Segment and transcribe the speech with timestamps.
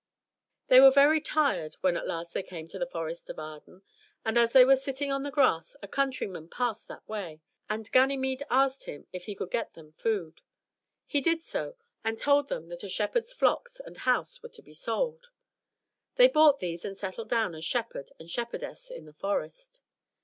[0.65, 3.83] They were very tired when at last they came to the Forest of Arden,
[4.25, 7.39] and as they were sitting on the grass a countryman passed that way,
[7.69, 10.41] and Ganymede asked him if he could get them food.
[11.05, 14.73] He did so, and told them that a shepherd's flocks and house were to be
[14.73, 15.29] sold.
[16.15, 19.81] They bought these and settled down as shepherd and shepherdess in the forest.